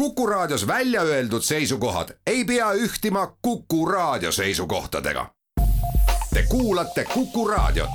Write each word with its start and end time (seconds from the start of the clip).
Kuku 0.00 0.26
Raadios 0.26 0.66
välja 0.66 1.02
öeldud 1.02 1.42
seisukohad 1.42 2.08
ei 2.26 2.44
pea 2.44 2.72
ühtima 2.72 3.36
Kuku 3.42 3.86
Raadio 3.86 4.32
seisukohtadega. 4.32 5.26
Te 6.34 6.44
kuulate 6.48 7.04
Kuku 7.04 7.48
Raadiot. 7.48 7.90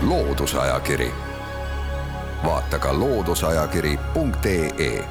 loodusajakiri, 0.00 1.10
vaata 2.44 2.78
ka 2.78 2.98
looduseajakiri.ee. 2.98 5.04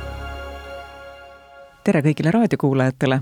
tere 1.83 2.01
kõigile 2.01 2.31
raadiokuulajatele. 2.31 3.21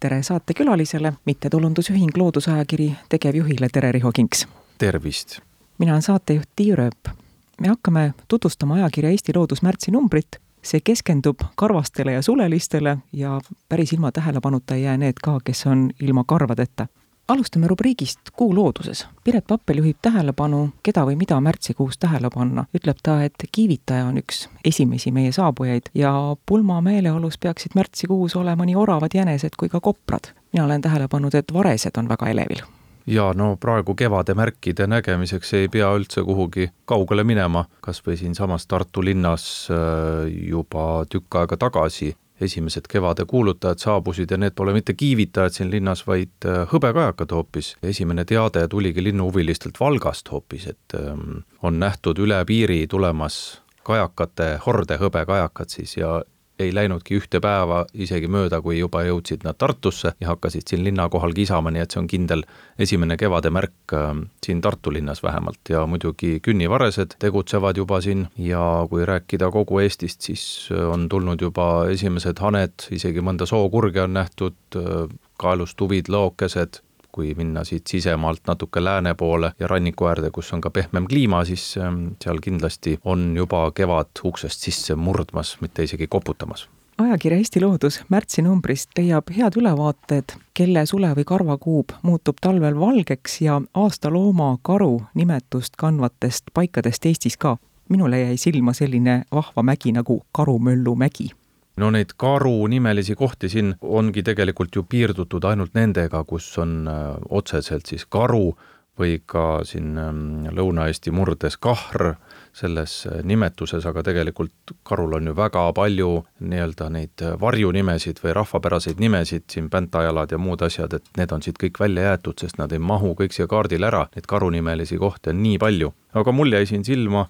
tere 0.00 0.22
saatekülalisele, 0.22 1.12
mittetulundusühing 1.24 2.10
Loodusajakiri 2.16 2.92
tegevjuhile 3.08 3.68
Tere 3.72 3.92
Riho 3.92 4.12
Kinks. 4.12 4.48
tervist. 4.78 5.38
mina 5.78 5.92
olen 5.92 6.02
saatejuht 6.02 6.48
Tiiu 6.56 6.76
Rööp 6.76 7.23
me 7.60 7.68
hakkame 7.68 8.14
tutvustama 8.28 8.74
ajakirja 8.74 9.10
Eesti 9.10 9.32
Loodus 9.36 9.62
märtsinumbrit. 9.62 10.36
see 10.64 10.80
keskendub 10.80 11.36
karvastele 11.56 12.12
ja 12.12 12.22
sulelistele 12.22 12.98
ja 13.12 13.40
päris 13.68 13.92
ilma 13.92 14.12
tähelepanuta 14.12 14.74
ei 14.74 14.82
jää 14.82 14.96
need 14.96 15.12
ka, 15.22 15.40
kes 15.44 15.66
on 15.66 15.90
ilma 16.00 16.24
karvadeta. 16.26 16.86
alustame 17.28 17.66
rubriigist 17.66 18.20
Kuu 18.36 18.54
looduses. 18.54 19.06
Piret 19.24 19.44
Pappel 19.46 19.76
juhib 19.76 19.96
tähelepanu, 20.02 20.70
keda 20.82 21.04
või 21.06 21.16
mida 21.16 21.40
märtsikuus 21.40 21.98
tähele 21.98 22.30
panna. 22.34 22.64
ütleb 22.74 22.96
ta, 23.02 23.22
et 23.22 23.44
kiivitaja 23.52 24.06
on 24.06 24.18
üks 24.18 24.48
esimesi 24.64 25.10
meie 25.10 25.32
saabujaid 25.32 25.82
ja 25.94 26.36
pulma 26.46 26.80
meeleolus 26.80 27.38
peaksid 27.38 27.72
märtsikuus 27.74 28.36
olema 28.36 28.64
nii 28.64 28.76
oravad 28.76 29.10
jänesed 29.14 29.56
kui 29.58 29.68
ka 29.68 29.80
koprad. 29.80 30.32
mina 30.52 30.64
olen 30.64 30.80
tähele 30.80 31.08
pannud, 31.08 31.34
et 31.34 31.52
varesed 31.52 31.98
on 31.98 32.08
väga 32.08 32.28
elevil 32.28 32.64
ja 33.06 33.32
no 33.36 33.56
praegu 33.60 33.94
kevade 33.94 34.34
märkide 34.34 34.86
nägemiseks 34.86 35.54
ei 35.54 35.68
pea 35.68 35.92
üldse 35.96 36.24
kuhugi 36.24 36.70
kaugele 36.84 37.24
minema, 37.24 37.64
kas 37.84 38.02
või 38.06 38.16
siinsamas 38.20 38.66
Tartu 38.66 39.04
linnas 39.04 39.68
äh, 39.70 40.28
juba 40.48 41.04
tükk 41.10 41.42
aega 41.42 41.56
tagasi 41.56 42.14
esimesed 42.40 42.88
kevade 42.90 43.24
kuulutajad 43.24 43.78
saabusid 43.78 44.30
ja 44.30 44.38
need 44.38 44.54
pole 44.56 44.72
mitte 44.74 44.94
kiivitajad 44.94 45.54
siin 45.54 45.70
linnas, 45.70 46.04
vaid 46.06 46.46
äh, 46.46 46.64
hõbekajakad 46.72 47.32
hoopis. 47.32 47.76
esimene 47.82 48.24
teade 48.24 48.68
tuligi 48.68 49.04
linnuhuvilistelt 49.04 49.80
Valgast 49.80 50.30
hoopis, 50.32 50.66
et 50.66 50.98
ähm, 50.98 51.44
on 51.62 51.78
nähtud 51.78 52.18
üle 52.18 52.44
piiri 52.44 52.86
tulemas 52.86 53.60
kajakate 53.84 54.58
horde 54.66 54.96
hõbekajakad 54.98 55.68
siis 55.68 55.96
ja 55.96 56.22
ei 56.58 56.74
läinudki 56.74 57.18
ühte 57.18 57.40
päeva 57.42 57.82
isegi 57.94 58.28
mööda, 58.30 58.60
kui 58.62 58.78
juba 58.78 59.02
jõudsid 59.06 59.44
nad 59.46 59.58
Tartusse 59.58 60.14
ja 60.20 60.30
hakkasid 60.30 60.68
siin 60.70 60.84
linna 60.86 61.08
kohal 61.10 61.34
kisama, 61.34 61.72
nii 61.74 61.82
et 61.82 61.94
see 61.94 62.00
on 62.02 62.08
kindel 62.10 62.44
esimene 62.78 63.16
kevade 63.20 63.50
märk 63.54 63.94
äh, 63.96 64.12
siin 64.44 64.62
Tartu 64.62 64.92
linnas 64.94 65.22
vähemalt. 65.22 65.60
Ja 65.68 65.84
muidugi 65.90 66.38
künnivaresed 66.44 67.18
tegutsevad 67.22 67.78
juba 67.80 68.00
siin 68.04 68.28
ja 68.38 68.62
kui 68.90 69.06
rääkida 69.06 69.50
kogu 69.54 69.82
Eestist, 69.82 70.22
siis 70.22 70.46
äh, 70.72 70.86
on 70.90 71.08
tulnud 71.08 71.42
juba 71.42 71.68
esimesed 71.90 72.42
haned, 72.42 72.88
isegi 72.94 73.24
mõnda 73.24 73.48
sookurge 73.50 74.04
on 74.06 74.14
nähtud, 74.20 74.58
äh, 74.78 75.06
kaelustuvid, 75.42 76.08
lookesed, 76.08 76.84
kui 77.14 77.34
minna 77.38 77.64
siit 77.64 77.86
sisemaalt 77.86 78.46
natuke 78.50 78.84
lääne 78.84 79.14
poole 79.14 79.52
ja 79.58 79.70
ranniku 79.70 80.10
äärde, 80.10 80.30
kus 80.34 80.52
on 80.52 80.60
ka 80.60 80.70
pehmem 80.70 81.06
kliima, 81.10 81.44
siis 81.44 81.76
ähm, 81.78 82.06
seal 82.22 82.42
kindlasti 82.42 82.98
on 83.04 83.36
juba 83.36 83.68
kevad 83.74 84.24
uksest 84.24 84.66
sisse 84.66 84.96
murdmas, 84.98 85.56
mitte 85.60 85.86
isegi 85.86 86.10
koputamas 86.10 86.68
ajakirja 86.98 87.38
Eesti 87.38 87.60
Loodus 87.60 88.00
märtsinumbrist 88.08 88.90
leiab 88.98 89.30
head 89.36 89.58
ülevaated, 89.58 90.36
kelle 90.54 90.86
sule- 90.86 91.14
või 91.18 91.24
karvakuub 91.26 91.94
muutub 92.02 92.38
talvel 92.40 92.78
valgeks 92.78 93.40
ja 93.42 93.60
aastalooma 93.74 94.56
karu 94.62 95.02
nimetust 95.14 95.76
kandvatest 95.76 96.54
paikadest 96.54 97.06
Eestis 97.06 97.36
ka. 97.36 97.56
minule 97.88 98.20
jäi 98.20 98.36
silma 98.36 98.72
selline 98.72 99.24
vahva 99.32 99.62
mägi 99.62 99.92
nagu 99.92 100.22
Karumöllu 100.32 100.94
mägi 100.94 101.30
no 101.76 101.90
neid 101.90 102.14
karunimelisi 102.16 103.16
kohti 103.18 103.48
siin 103.48 103.74
ongi 103.82 104.22
tegelikult 104.22 104.76
ju 104.76 104.84
piirdutud 104.88 105.44
ainult 105.44 105.74
nendega, 105.74 106.24
kus 106.24 106.52
on 106.62 106.84
äh, 106.88 107.02
otseselt 107.30 107.90
siis 107.90 108.06
karu 108.06 108.54
või 108.98 109.18
ka 109.26 109.64
siin 109.66 109.98
ähm, 109.98 110.18
Lõuna-Eesti 110.54 111.10
murdes 111.14 111.56
kahr 111.58 112.14
selles 112.54 113.00
äh, 113.10 113.22
nimetuses, 113.26 113.86
aga 113.90 114.04
tegelikult 114.06 114.74
karul 114.86 115.16
on 115.18 115.30
ju 115.30 115.34
väga 115.36 115.64
palju 115.74 116.10
nii-öelda 116.38 116.88
neid 116.94 117.24
äh, 117.26 117.34
varjunimesid 117.40 118.22
või 118.22 118.36
rahvapäraseid 118.38 119.02
nimesid, 119.02 119.48
siin 119.50 119.70
päntajalad 119.70 120.30
ja 120.30 120.38
muud 120.38 120.62
asjad, 120.62 120.94
et 120.94 121.18
need 121.18 121.34
on 121.34 121.42
siit 121.42 121.58
kõik 121.58 121.80
välja 121.82 122.12
jäetud, 122.12 122.38
sest 122.38 122.60
nad 122.62 122.72
ei 122.72 122.78
mahu 122.78 123.16
kõik 123.18 123.34
siia 123.34 123.50
kaardile 123.50 123.90
ära, 123.90 124.06
neid 124.14 124.30
karunimelisi 124.30 125.00
kohti 125.02 125.34
on 125.34 125.42
nii 125.42 125.58
palju. 125.58 125.90
aga 126.14 126.32
mul 126.32 126.54
jäi 126.54 126.66
siin 126.70 126.86
silma 126.86 127.26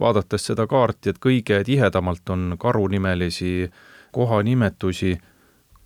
vaadates 0.00 0.50
seda 0.50 0.66
kaarti, 0.66 1.10
et 1.10 1.22
kõige 1.22 1.62
tihedamalt 1.64 2.28
on 2.30 2.56
karunimelisi 2.58 3.70
kohanimetusi 4.12 5.16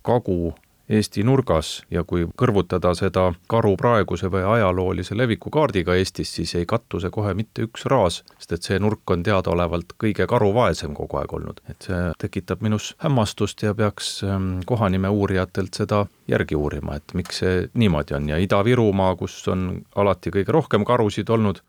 Kagu-Eesti 0.01 1.23
nurgas 1.23 1.83
ja 1.93 2.01
kui 2.03 2.23
kõrvutada 2.41 2.93
seda 2.97 3.27
karu 3.51 3.75
praeguse 3.77 4.31
või 4.33 4.41
ajaloolise 4.55 5.17
leviku 5.17 5.51
kaardiga 5.53 5.93
Eestis, 5.95 6.31
siis 6.35 6.55
ei 6.57 6.65
kattu 6.65 6.99
see 6.99 7.11
kohe 7.13 7.35
mitte 7.37 7.67
üks 7.67 7.85
raas, 7.91 8.21
sest 8.39 8.55
et 8.57 8.69
see 8.69 8.79
nurk 8.81 9.13
on 9.13 9.23
teadaolevalt 9.23 9.93
kõige 10.01 10.25
karuvaesem 10.27 10.95
kogu 10.97 11.21
aeg 11.21 11.35
olnud. 11.37 11.61
et 11.69 11.87
see 11.87 12.01
tekitab 12.23 12.65
minus 12.65 12.95
hämmastust 13.03 13.63
ja 13.63 13.75
peaks 13.77 14.23
ähm, 14.23 14.53
kohanime 14.65 15.09
uurijatelt 15.09 15.77
seda 15.83 16.05
järgi 16.27 16.55
uurima, 16.55 16.95
et 16.97 17.13
miks 17.13 17.43
see 17.43 17.67
niimoodi 17.73 18.17
on 18.17 18.29
ja 18.33 18.41
Ida-Virumaa, 18.41 19.15
kus 19.15 19.37
on 19.47 19.83
alati 19.95 20.33
kõige 20.33 20.57
rohkem 20.57 20.87
karusid 20.87 21.29
olnud, 21.29 21.61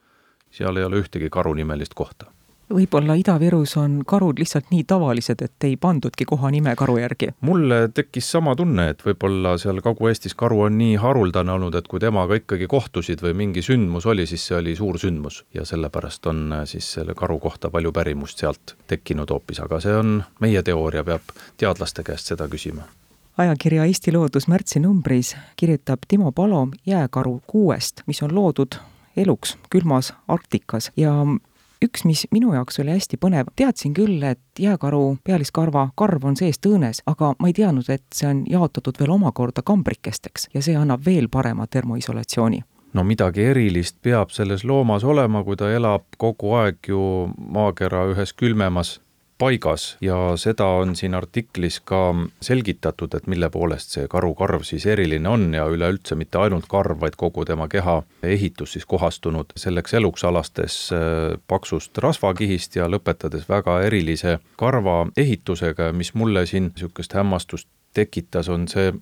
seal 0.52 0.76
ei 0.76 0.84
ole 0.84 1.02
ühtegi 1.02 1.30
karunimelist 1.32 1.94
kohta. 1.94 2.30
Võib-olla 2.72 3.18
Ida-Virus 3.20 3.74
on 3.76 3.98
karud 4.08 4.38
lihtsalt 4.40 4.70
nii 4.72 4.84
tavalised, 4.88 5.42
et 5.44 5.64
ei 5.66 5.74
pandudki 5.76 6.24
kohanime 6.24 6.72
karu 6.78 6.96
järgi? 7.02 7.28
mulle 7.44 7.88
tekkis 7.94 8.30
sama 8.32 8.54
tunne, 8.56 8.86
et 8.94 9.02
võib-olla 9.04 9.56
seal 9.60 9.82
Kagu-Eestis 9.84 10.34
karu 10.38 10.62
on 10.68 10.78
nii 10.78 10.94
haruldane 11.02 11.52
olnud, 11.52 11.74
et 11.76 11.88
kui 11.90 12.00
temaga 12.00 12.38
ikkagi 12.40 12.68
kohtusid 12.70 13.20
või 13.24 13.34
mingi 13.42 13.64
sündmus 13.66 14.06
oli, 14.08 14.24
siis 14.26 14.46
see 14.48 14.56
oli 14.56 14.76
suur 14.78 14.96
sündmus. 14.98 15.42
Ja 15.54 15.66
sellepärast 15.68 16.26
on 16.32 16.46
äh, 16.52 16.64
siis 16.70 16.88
selle 16.96 17.14
karu 17.18 17.36
kohta 17.42 17.70
palju 17.70 17.92
pärimust 17.92 18.40
sealt 18.40 18.76
tekkinud 18.88 19.30
hoopis, 19.30 19.60
aga 19.60 19.80
see 19.80 19.96
on 19.98 20.22
meie 20.40 20.62
teooria, 20.62 21.04
peab 21.04 21.34
teadlaste 21.60 22.06
käest 22.06 22.32
seda 22.32 22.48
küsima. 22.48 22.88
Ajakirja 23.42 23.84
Eesti 23.88 24.12
Loodus 24.12 24.48
märtsinumbris 24.48 25.34
kirjutab 25.56 26.08
Timo 26.08 26.32
Palo 26.32 26.68
jääkaru 26.86 27.40
kuuest, 27.46 28.04
mis 28.06 28.22
on 28.22 28.34
loodud 28.34 28.80
eluks 29.16 29.56
külmas 29.70 30.12
Arktikas. 30.28 30.90
Ja 30.96 31.14
üks, 31.82 32.04
mis 32.04 32.26
minu 32.30 32.54
jaoks 32.54 32.78
oli 32.82 32.94
hästi 32.94 33.18
põnev, 33.20 33.50
teadsin 33.56 33.94
küll, 33.96 34.22
et 34.26 34.40
jääkaru 34.58 35.18
pealiskarva 35.24 35.88
karv 35.98 36.24
on 36.30 36.36
seest 36.38 36.66
õõnes, 36.68 37.02
aga 37.06 37.32
ma 37.38 37.50
ei 37.50 37.56
teadnud, 37.56 37.88
et 37.90 38.04
see 38.14 38.28
on 38.30 38.44
jaotatud 38.48 38.98
veel 39.00 39.14
omakorda 39.16 39.64
kambrikesteks 39.66 40.50
ja 40.54 40.62
see 40.62 40.76
annab 40.78 41.04
veel 41.06 41.28
parema 41.32 41.66
termoisolatsiooni. 41.66 42.62
No 42.92 43.04
midagi 43.08 43.46
erilist 43.48 43.96
peab 44.04 44.30
selles 44.30 44.66
loomas 44.68 45.04
olema, 45.04 45.40
kui 45.44 45.56
ta 45.56 45.70
elab 45.72 46.04
kogu 46.20 46.52
aeg 46.60 46.92
ju 46.92 47.00
maakera 47.36 48.04
ühes 48.12 48.34
külmemas 48.36 48.98
paigas 49.42 49.96
ja 50.00 50.16
seda 50.38 50.68
on 50.78 50.94
siin 50.96 51.14
artiklis 51.18 51.80
ka 51.88 52.00
selgitatud, 52.44 53.14
et 53.16 53.26
mille 53.30 53.48
poolest 53.50 53.96
see 53.96 54.06
karukarv 54.10 54.62
siis 54.66 54.86
eriline 54.86 55.28
on 55.28 55.48
ja 55.56 55.66
üleüldse 55.70 56.14
mitte 56.18 56.38
ainult 56.38 56.68
karv, 56.70 57.00
vaid 57.02 57.18
kogu 57.18 57.44
tema 57.48 57.66
keha 57.72 57.98
ehitus 58.22 58.76
siis 58.76 58.86
kohastunud 58.86 59.54
selleks 59.58 59.98
eluks, 59.98 60.24
alastes 60.28 60.76
äh, 60.94 61.34
paksust 61.50 61.98
rasvakihist 62.04 62.78
ja 62.78 62.86
lõpetades 62.90 63.48
väga 63.50 63.80
erilise 63.88 64.38
karva 64.60 65.00
ehitusega, 65.18 65.90
mis 65.92 66.14
mulle 66.14 66.46
siin 66.46 66.70
niisugust 66.70 67.16
hämmastust 67.18 67.68
tekitas, 67.94 68.48
on 68.48 68.68
see, 68.70 68.92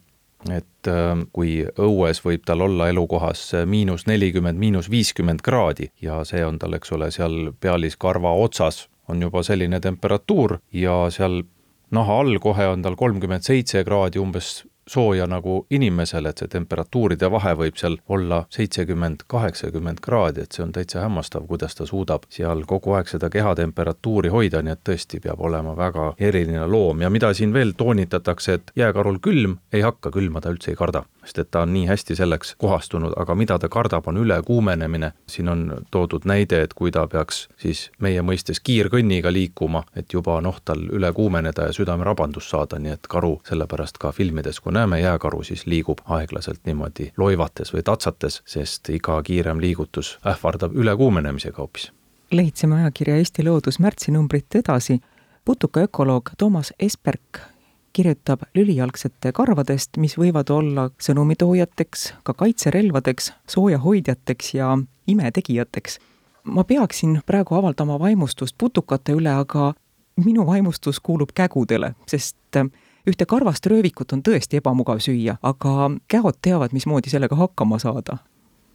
et 0.48 0.88
äh, 0.88 1.10
kui 1.36 1.58
õues 1.76 2.22
võib 2.24 2.46
tal 2.48 2.64
olla 2.64 2.88
elukohas 2.88 3.50
miinus 3.68 4.06
nelikümmend, 4.08 4.58
miinus 4.58 4.88
viiskümmend 4.90 5.44
kraadi 5.44 5.90
ja 6.00 6.22
see 6.24 6.40
on 6.46 6.58
tal, 6.58 6.78
eks 6.80 6.96
ole, 6.96 7.10
seal 7.12 7.52
pealiskarva 7.60 8.32
otsas 8.46 8.86
on 9.10 9.22
juba 9.26 9.42
selline 9.46 9.80
temperatuur 9.80 10.58
ja 10.72 11.02
seal 11.10 11.42
naha 11.90 12.20
all 12.22 12.38
kohe 12.42 12.66
on 12.70 12.82
tal 12.82 12.96
kolmkümmend 12.96 13.46
seitse 13.46 13.84
kraadi 13.84 14.22
umbes 14.22 14.50
sooja 14.90 15.26
nagu 15.30 15.66
inimesel, 15.70 16.26
et 16.26 16.42
see 16.42 16.50
temperatuuride 16.50 17.30
vahe 17.30 17.54
võib 17.62 17.78
seal 17.78 17.98
olla 18.08 18.42
seitsekümmend, 18.50 19.24
kaheksakümmend 19.30 20.02
kraadi, 20.02 20.46
et 20.46 20.56
see 20.56 20.64
on 20.64 20.74
täitsa 20.74 21.04
hämmastav, 21.04 21.46
kuidas 21.50 21.78
ta 21.78 21.86
suudab 21.86 22.26
seal 22.32 22.64
kogu 22.66 22.96
aeg 22.98 23.10
seda 23.12 23.30
kehatemperatuuri 23.30 24.32
hoida, 24.34 24.64
nii 24.66 24.74
et 24.74 24.84
tõesti 24.90 25.22
peab 25.22 25.40
olema 25.46 25.76
väga 25.78 26.10
eriline 26.18 26.66
loom 26.66 27.06
ja 27.06 27.10
mida 27.10 27.32
siin 27.34 27.54
veel 27.54 27.72
toonitatakse, 27.78 28.58
et 28.58 28.74
jääkarul 28.76 29.22
külm 29.22 29.58
ei 29.72 29.86
hakka, 29.86 30.10
külma 30.14 30.42
ta 30.42 30.54
üldse 30.54 30.74
ei 30.74 30.80
karda 30.82 31.04
sest 31.24 31.38
et 31.38 31.50
ta 31.50 31.62
on 31.62 31.72
nii 31.72 31.86
hästi 31.86 32.16
selleks 32.16 32.54
kohastunud, 32.58 33.12
aga 33.16 33.34
mida 33.34 33.58
ta 33.58 33.68
kardab, 33.68 34.08
on 34.08 34.16
ülekuumenemine. 34.16 35.12
siin 35.26 35.48
on 35.48 35.84
toodud 35.90 36.24
näide, 36.24 36.62
et 36.62 36.74
kui 36.74 36.90
ta 36.90 37.06
peaks 37.06 37.48
siis 37.56 37.90
meie 37.98 38.22
mõistes 38.22 38.60
kiirkõnniga 38.64 39.32
liikuma, 39.32 39.84
et 39.96 40.12
juba 40.12 40.40
noh, 40.40 40.60
tal 40.64 40.82
üle 40.92 41.12
kuumeneda 41.12 41.68
ja 41.68 41.72
südamerabandus 41.72 42.50
saada, 42.50 42.78
nii 42.78 42.92
et 42.92 43.08
karu 43.08 43.40
sellepärast 43.48 43.98
ka 43.98 44.12
filmides, 44.12 44.60
kui 44.60 44.72
näeme 44.80 45.00
jääkaru, 45.00 45.44
siis 45.44 45.66
liigub 45.66 46.02
aeglaselt 46.08 46.60
niimoodi 46.66 47.12
loivates 47.16 47.74
või 47.76 47.86
tatsates, 47.86 48.42
sest 48.48 48.88
iga 48.88 49.22
kiirem 49.22 49.60
liigutus 49.60 50.16
ähvardab 50.26 50.76
ülekuumenemisega 50.76 51.62
hoopis 51.62 51.90
lehitseme 52.30 52.74
ajakirja 52.74 53.16
Eesti 53.16 53.44
Loodus 53.44 53.78
märtsinumbrit 53.78 54.54
edasi. 54.54 55.00
putukaökoloog 55.44 56.30
Toomas 56.38 56.72
Esperk 56.78 57.38
kirjutab 57.92 58.40
lülijalgsete 58.54 59.32
karvadest, 59.32 59.96
mis 59.96 60.14
võivad 60.18 60.50
olla 60.50 60.90
sõnumitoojateks, 61.02 62.14
ka 62.22 62.34
kaitserelvadeks, 62.34 63.32
soojahoidjateks 63.48 64.54
ja 64.54 64.78
imetegijateks. 65.06 65.98
ma 66.44 66.64
peaksin 66.64 67.20
praegu 67.26 67.54
avaldama 67.54 67.98
vaimustust 67.98 68.54
putukate 68.58 69.12
üle, 69.12 69.30
aga 69.30 69.74
minu 70.24 70.46
vaimustus 70.46 71.00
kuulub 71.00 71.28
kägudele, 71.34 71.94
sest 72.06 72.36
ühte 73.08 73.26
karvast 73.26 73.66
röövikut 73.66 74.12
on 74.12 74.24
tõesti 74.26 74.60
ebamugav 74.60 75.00
süüa, 75.04 75.38
aga 75.42 75.90
käod 76.10 76.40
teavad, 76.42 76.74
mismoodi 76.76 77.12
sellega 77.12 77.38
hakkama 77.38 77.78
saada. 77.82 78.20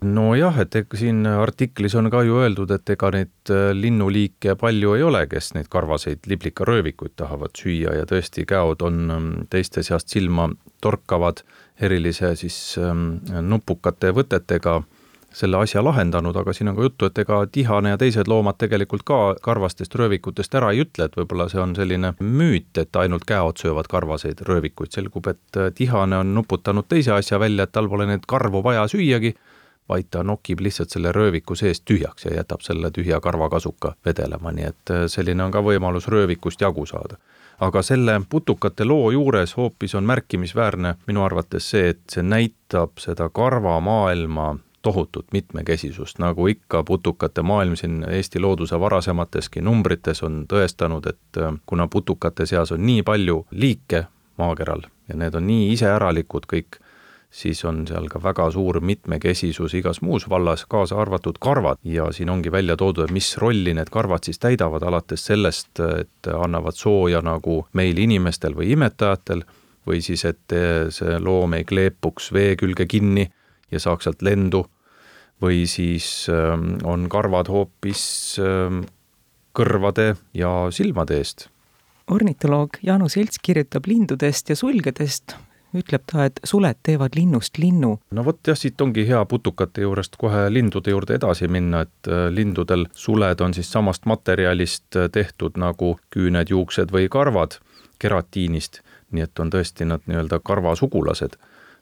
Nojah, 0.05 0.57
et 0.59 0.75
siin 0.99 1.25
artiklis 1.25 1.95
on 1.95 2.09
ka 2.13 2.21
ju 2.27 2.35
öeldud, 2.43 2.69
et 2.75 2.89
ega 2.93 3.09
neid 3.15 3.51
äh, 3.53 3.69
linnuliike 3.73 4.57
palju 4.59 4.93
ei 4.97 5.05
ole, 5.07 5.23
kes 5.31 5.53
neid 5.55 5.69
karvaseid 5.71 6.27
liblikaröövikuid 6.29 7.15
tahavad 7.15 7.55
süüa 7.57 7.95
ja 7.95 8.05
tõesti, 8.09 8.45
käod 8.45 8.83
on 8.85 8.99
ähm, 9.09 9.31
teiste 9.49 9.83
seast 9.87 10.11
silma 10.13 10.49
torkavad 10.83 11.41
erilise 11.81 12.35
siis 12.37 12.57
ähm, 12.77 13.23
nupukate 13.47 14.11
võtetega 14.13 14.81
selle 15.35 15.57
asja 15.57 15.83
lahendanud, 15.83 16.35
aga 16.39 16.53
siin 16.53 16.71
on 16.71 16.77
ka 16.77 16.85
juttu, 16.85 17.09
et 17.09 17.17
ega 17.25 17.41
tihane 17.51 17.91
ja 17.91 17.97
teised 17.99 18.29
loomad 18.31 18.55
tegelikult 18.61 19.03
ka 19.07 19.19
karvastest 19.43 19.95
röövikutest 19.99 20.55
ära 20.55 20.71
ei 20.71 20.85
ütle, 20.85 21.09
et 21.09 21.17
võib-olla 21.19 21.49
see 21.51 21.59
on 21.59 21.75
selline 21.75 22.13
müüt, 22.21 22.71
et 22.79 22.95
ainult 23.01 23.27
käod 23.27 23.59
söövad 23.59 23.89
karvaseid 23.91 24.45
röövikuid, 24.47 24.93
selgub, 24.95 25.27
et 25.27 25.59
äh, 25.59 25.73
tihane 25.75 26.23
on 26.23 26.33
nuputanud 26.37 26.87
teise 26.87 27.11
asja 27.17 27.39
välja, 27.39 27.67
et 27.67 27.75
tal 27.75 27.91
pole 27.91 28.07
neid 28.07 28.23
karvu 28.27 28.63
vaja 28.63 28.87
süüagi 28.91 29.35
vaid 29.89 30.07
ta 30.09 30.23
nokib 30.23 30.59
lihtsalt 30.65 30.89
selle 30.89 31.11
rööviku 31.11 31.55
seest 31.55 31.83
tühjaks 31.85 32.25
ja 32.25 32.33
jätab 32.33 32.63
selle 32.65 32.91
tühja 32.91 33.19
karvakasuka 33.21 33.93
vedelema, 34.05 34.51
nii 34.51 34.69
et 34.71 34.93
äh, 34.93 35.05
selline 35.11 35.43
on 35.43 35.53
ka 35.53 35.61
võimalus 35.61 36.07
röövikust 36.07 36.61
jagu 36.61 36.85
saada. 36.85 37.19
aga 37.59 37.81
selle 37.81 38.21
putukate 38.29 38.85
loo 38.85 39.11
juures 39.11 39.57
hoopis 39.57 39.95
on 39.95 40.03
märkimisväärne 40.03 40.95
minu 41.07 41.23
arvates 41.23 41.69
see, 41.69 41.89
et 41.89 42.01
see 42.11 42.23
näitab 42.23 42.99
seda 42.99 43.29
karvamaailma 43.29 44.55
tohutut 44.85 45.31
mitmekesisust, 45.33 46.19
nagu 46.21 46.47
ikka 46.51 46.83
putukate 46.85 47.41
maailm 47.41 47.75
siin 47.79 48.03
Eesti 48.05 48.39
looduse 48.39 48.79
varasemateski 48.79 49.63
numbrites 49.65 50.23
on 50.23 50.43
tõestanud, 50.51 51.09
et 51.09 51.41
äh, 51.41 51.53
kuna 51.65 51.87
putukate 51.91 52.45
seas 52.45 52.71
on 52.75 52.85
nii 52.85 53.03
palju 53.03 53.45
liike 53.51 54.05
maakeral 54.37 54.85
ja 55.09 55.17
need 55.17 55.35
on 55.37 55.47
nii 55.47 55.71
iseäralikud 55.73 56.45
kõik, 56.51 56.79
siis 57.35 57.65
on 57.67 57.83
seal 57.87 58.07
ka 58.11 58.21
väga 58.23 58.47
suur 58.53 58.79
mitmekesisus 58.81 59.73
igas 59.77 60.01
muus 60.05 60.29
vallas, 60.29 60.65
kaasa 60.69 60.97
arvatud 61.01 61.39
karvad. 61.41 61.81
Ja 61.83 62.07
siin 62.15 62.29
ongi 62.29 62.51
välja 62.51 62.77
toodud, 62.79 63.11
mis 63.11 63.33
rolli 63.41 63.73
need 63.75 63.91
karvad 63.91 64.23
siis 64.23 64.39
täidavad, 64.39 64.83
alates 64.87 65.25
sellest, 65.25 65.81
et 65.99 66.31
annavad 66.31 66.77
sooja 66.79 67.21
nagu 67.25 67.65
meil 67.73 67.99
inimestel 67.99 68.55
või 68.55 68.71
imetajatel, 68.77 69.43
või 69.85 70.01
siis, 70.01 70.25
et 70.25 70.55
see 70.95 71.19
loom 71.21 71.53
ei 71.59 71.65
kleepuks 71.67 72.31
vee 72.33 72.55
külge 72.57 72.87
kinni 72.89 73.27
ja 73.71 73.81
saaks 73.81 74.07
sealt 74.07 74.23
lendu, 74.25 74.65
või 75.41 75.65
siis 75.69 76.27
ähm, 76.31 76.75
on 76.83 77.09
karvad 77.11 77.49
hoopis 77.51 78.03
ähm, 78.39 78.85
kõrvade 79.55 80.15
ja 80.33 80.51
silmade 80.71 81.19
eest. 81.19 81.49
Ornitoloog 82.11 82.77
Jaanus 82.85 83.17
Elts 83.17 83.41
kirjutab 83.41 83.87
lindudest 83.89 84.49
ja 84.49 84.55
sulgedest. 84.55 85.35
Ütleb 85.75 86.05
ta, 86.07 86.27
et 86.29 86.37
suled 86.47 86.77
teevad 86.87 87.17
linnust 87.17 87.57
linnu. 87.59 87.97
no 88.15 88.23
vot 88.23 88.39
jah, 88.47 88.55
siit 88.55 88.79
ongi 88.81 89.03
hea 89.07 89.19
putukate 89.27 89.83
juurest 89.83 90.15
kohe 90.21 90.45
lindude 90.47 90.93
juurde 90.93 91.17
edasi 91.17 91.49
minna, 91.51 91.81
et 91.83 92.07
äh, 92.07 92.29
lindudel 92.31 92.85
suled 92.95 93.41
on 93.43 93.53
siis 93.53 93.71
samast 93.71 94.05
materjalist 94.07 94.95
äh, 94.95 95.09
tehtud 95.11 95.59
nagu 95.59 95.97
küüned, 96.15 96.53
juuksed 96.53 96.95
või 96.95 97.09
karvad, 97.11 97.59
keratiinist, 97.99 98.79
nii 99.11 99.27
et 99.27 99.43
on 99.43 99.51
tõesti 99.51 99.89
nad 99.89 100.07
nii-öelda 100.07 100.39
karvasugulased 100.47 101.35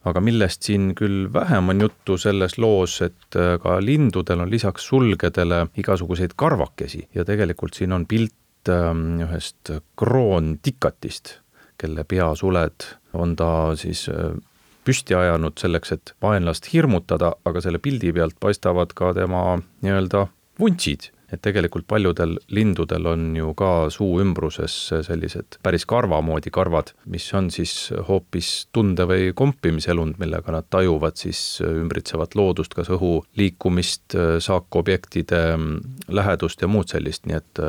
aga 0.10 0.22
millest 0.24 0.68
siin 0.68 0.92
küll 1.00 1.28
vähem 1.34 1.72
on 1.74 1.84
juttu 1.86 2.18
selles 2.20 2.58
loos, 2.62 3.00
et 3.06 3.38
äh, 3.40 3.56
ka 3.64 3.78
lindudel 3.84 4.44
on 4.46 4.52
lisaks 4.52 4.88
sulgedele 4.92 5.68
igasuguseid 5.80 6.36
karvakesi 6.36 7.08
ja 7.16 7.26
tegelikult 7.28 7.80
siin 7.80 7.96
on 7.96 8.08
pilt 8.10 8.72
ähm, 8.72 9.22
ühest 9.24 9.72
kroontikatist, 10.00 11.38
kelle 11.80 12.04
peasuled 12.08 12.90
on 13.14 13.36
ta 13.40 13.50
siis 13.80 14.08
äh, 14.12 14.36
püsti 14.84 15.16
ajanud 15.16 15.58
selleks, 15.60 15.96
et 15.96 16.14
vaenlast 16.22 16.68
hirmutada, 16.74 17.34
aga 17.48 17.62
selle 17.64 17.80
pildi 17.80 18.12
pealt 18.16 18.36
paistavad 18.44 18.92
ka 18.98 19.14
tema 19.16 19.44
nii-öelda 19.86 20.28
vuntsid. 20.60 21.12
Et 21.34 21.42
tegelikult 21.44 21.88
paljudel 21.90 22.38
lindudel 22.54 23.08
on 23.10 23.26
ju 23.36 23.54
ka 23.58 23.72
suu 23.94 24.20
ümbruses 24.22 24.76
sellised 25.08 25.58
päris 25.66 25.88
karva 25.90 26.22
moodi 26.22 26.54
karvad, 26.54 26.94
mis 27.10 27.26
on 27.34 27.50
siis 27.54 27.92
hoopis 28.08 28.70
tunde- 28.76 29.08
või 29.10 29.32
kompimiselund, 29.36 30.20
millega 30.22 30.54
nad 30.54 30.70
tajuvad 30.70 31.18
siis 31.20 31.60
ümbritsevat 31.66 32.38
loodust, 32.40 32.74
kas 32.78 32.92
õhu 32.94 33.24
liikumist, 33.40 34.16
saakobjektide 34.40 35.44
lähedust 36.08 36.62
ja 36.62 36.70
muud 36.70 36.94
sellist, 36.94 37.26
nii 37.28 37.42
et 37.42 37.64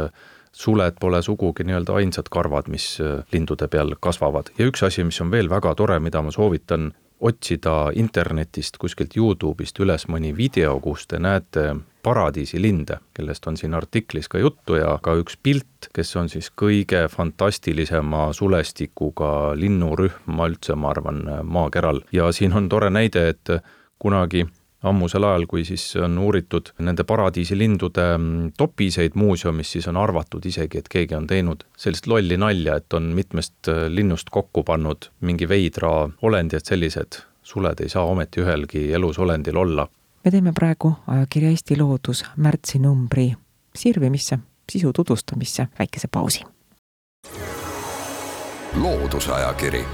suled 0.55 0.99
pole 1.01 1.21
sugugi 1.23 1.67
nii-öelda 1.67 1.97
ainsad 1.99 2.31
karvad, 2.33 2.69
mis 2.71 2.95
äh, 3.03 3.23
lindude 3.35 3.69
peal 3.71 3.97
kasvavad. 4.01 4.53
Ja 4.59 4.69
üks 4.71 4.85
asi, 4.87 5.05
mis 5.07 5.21
on 5.25 5.33
veel 5.35 5.51
väga 5.51 5.75
tore, 5.79 5.99
mida 6.03 6.23
ma 6.23 6.33
soovitan 6.35 6.93
otsida 7.25 7.91
internetist 7.97 8.77
kuskilt 8.81 9.17
Youtube'ist 9.17 9.79
üles 9.81 10.07
mõni 10.13 10.35
video, 10.37 10.77
kus 10.85 11.07
te 11.09 11.19
näete 11.23 11.71
paradiisilinde, 12.05 12.99
kellest 13.17 13.47
on 13.49 13.57
siin 13.57 13.75
artiklis 13.75 14.29
ka 14.29 14.39
juttu 14.43 14.77
ja 14.77 14.99
ka 15.03 15.15
üks 15.17 15.39
pilt, 15.41 15.89
kes 15.97 16.17
on 16.21 16.29
siis 16.29 16.51
kõige 16.53 17.07
fantastilisema 17.09 18.27
sulestikuga 18.37 19.31
linnurühm 19.57 20.45
üldse, 20.49 20.77
ma 20.77 20.93
arvan, 20.93 21.23
maakeral. 21.49 22.03
Ja 22.13 22.29
siin 22.33 22.53
on 22.53 22.69
tore 22.69 22.91
näide, 22.93 23.29
et 23.33 23.55
kunagi 23.99 24.45
ammusel 24.85 25.25
ajal, 25.25 25.47
kui 25.49 25.65
siis 25.65 25.97
on 25.97 26.19
uuritud 26.19 26.69
nende 26.85 27.05
paradiisilindude 27.09 28.19
mm, 28.19 28.53
topiseid 28.59 29.13
muuseumis, 29.15 29.73
siis 29.73 29.89
on 29.89 29.97
arvatud 29.97 30.47
isegi, 30.47 30.79
et 30.79 30.89
keegi 30.93 31.15
on 31.17 31.27
teinud 31.27 31.65
sellist 31.77 32.07
lolli 32.11 32.37
nalja, 32.41 32.77
et 32.81 32.93
on 32.97 33.03
mitmest 33.17 33.69
äh, 33.69 33.75
linnust 33.89 34.31
kokku 34.31 34.63
pannud 34.63 35.05
mingi 35.21 35.49
veidra 35.49 36.09
olendi, 36.23 36.57
et 36.57 36.67
sellised 36.67 37.13
suled 37.45 37.81
ei 37.81 37.89
saa 37.93 38.05
ometi 38.09 38.41
ühelgi 38.45 38.93
elusolendil 38.93 39.57
olla. 39.57 39.89
me 40.25 40.31
teeme 40.31 40.53
praegu 40.53 40.93
ajakirja 41.07 41.51
Eesti 41.51 41.79
Loodus 41.79 42.25
märtsinumbri 42.37 43.35
sirvimisse, 43.77 44.39
sisu 44.73 44.93
tutvustamisse 44.93 45.69
väikese 45.79 46.09
pausi. 46.09 46.45
loodusajakiri, 48.83 49.85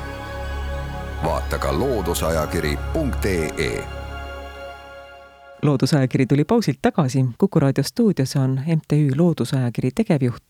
vaata 1.25 1.59
ka 1.59 1.78
looduseajakiri.ee 1.78 4.00
loodusajakiri 5.62 6.26
tuli 6.26 6.45
pausilt 6.45 6.79
tagasi, 6.83 7.25
Kuku 7.38 7.61
raadio 7.61 7.85
stuudios 7.85 8.37
on 8.37 8.61
MTÜ 8.67 9.17
Loodusajakiri 9.17 9.90
tegevjuht 9.95 10.45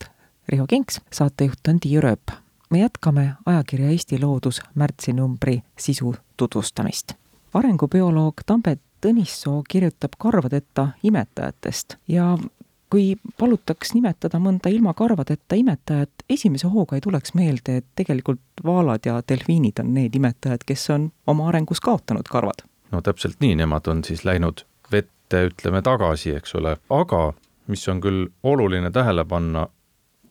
Riho 0.49 0.67
Kinks, 0.67 1.01
saatejuht 1.13 1.69
on 1.69 1.81
Tiia 1.81 2.01
Rööp. 2.01 2.31
me 2.71 2.79
jätkame 2.79 3.33
ajakirja 3.47 3.91
Eesti 3.91 4.21
Loodus 4.23 4.63
märtsinumbri 4.75 5.63
sisu 5.79 6.15
tutvustamist. 6.37 7.13
arengubioloog 7.55 8.35
Tambet 8.47 8.81
Tõnissoo 9.07 9.63
kirjutab 9.69 10.11
karvadeta 10.19 10.89
imetajatest 11.03 11.97
ja 12.09 12.39
kui 12.91 13.17
palutaks 13.39 13.95
nimetada 13.95 14.39
mõnda 14.39 14.69
ilma 14.69 14.95
karvadeta 14.95 15.55
imetajat, 15.55 16.11
esimese 16.31 16.69
hooga 16.69 16.97
ei 16.97 17.01
tuleks 17.01 17.35
meelde, 17.35 17.77
et 17.77 17.87
tegelikult 17.97 18.41
vaalad 18.65 19.07
ja 19.07 19.23
delfiinid 19.29 19.81
on 19.81 19.95
need 19.95 20.15
imetajad, 20.15 20.67
kes 20.67 20.91
on 20.91 21.13
oma 21.27 21.49
arengus 21.49 21.81
kaotanud 21.81 22.29
karvad. 22.29 22.63
no 22.93 23.01
täpselt 23.03 23.41
nii, 23.41 23.55
nemad 23.55 23.87
on 23.87 24.05
siis 24.05 24.25
läinud 24.25 24.70
vette, 25.31 25.47
ütleme 25.47 25.83
tagasi, 25.83 26.35
eks 26.35 26.55
ole, 26.55 26.77
aga 26.91 27.33
mis 27.71 27.89
on 27.89 28.01
küll 28.01 28.27
oluline 28.43 28.91
tähele 28.91 29.25
panna, 29.25 29.69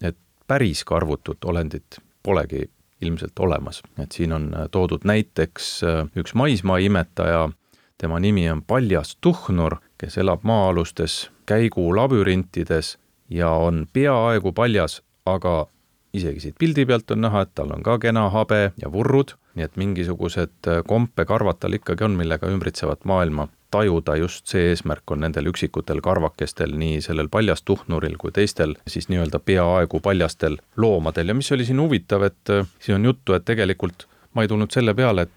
et 0.02 0.18
päris 0.48 0.84
karvutut 0.84 1.46
olendit 1.46 2.00
polegi 2.24 2.70
ilmselt 3.02 3.40
olemas, 3.40 3.82
et 3.98 4.12
siin 4.12 4.34
on 4.34 4.52
toodud 4.72 5.06
näiteks 5.08 5.84
äh, 5.84 6.08
üks 6.20 6.36
maismaa 6.36 6.78
imetaja, 6.78 7.50
tema 7.98 8.20
nimi 8.20 8.50
on 8.52 8.62
Paljas 8.64 9.18
tuhnur, 9.22 9.78
kes 9.98 10.18
elab 10.18 10.44
maa-alustes 10.44 11.30
käigulabürintides 11.48 12.98
ja 13.30 13.50
on 13.52 13.88
peaaegu 13.94 14.52
paljas, 14.52 15.02
aga 15.26 15.68
isegi 16.14 16.40
siit 16.40 16.56
pildi 16.60 16.86
pealt 16.86 17.12
on 17.12 17.22
näha, 17.22 17.46
et 17.46 17.56
tal 17.56 17.72
on 17.72 17.84
ka 17.84 17.98
kena 18.00 18.30
habe 18.30 18.74
ja 18.82 18.92
vurrud, 18.92 19.38
nii 19.56 19.64
et 19.64 19.80
mingisugused 19.80 20.68
äh, 20.68 20.84
kompekarvad 20.88 21.64
tal 21.64 21.80
ikkagi 21.80 22.04
on, 22.04 22.20
millega 22.20 22.52
ümbritsevat 22.52 23.08
maailma 23.08 23.48
tajuda, 23.72 24.16
just 24.16 24.48
see 24.48 24.70
eesmärk 24.72 25.12
on 25.12 25.24
nendel 25.24 25.50
üksikutel 25.52 26.02
karvakestel, 26.02 26.74
nii 26.78 27.02
sellel 27.06 27.30
paljastuhnuril 27.32 28.18
kui 28.22 28.32
teistel 28.36 28.76
siis 28.88 29.10
nii-öelda 29.10 29.40
peaaegu 29.46 30.00
paljastel 30.04 30.58
loomadel. 30.78 31.28
Ja 31.28 31.38
mis 31.38 31.52
oli 31.52 31.66
siin 31.66 31.82
huvitav, 31.82 32.26
et 32.30 32.54
äh, 32.54 32.66
siin 32.80 33.00
on 33.00 33.12
juttu, 33.12 33.34
et 33.34 33.46
tegelikult 33.46 34.08
ma 34.34 34.46
ei 34.46 34.52
tulnud 34.52 34.72
selle 34.72 34.94
peale, 34.94 35.28
et 35.28 35.36